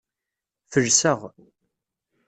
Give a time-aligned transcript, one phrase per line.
[0.71, 1.19] Felseɣ.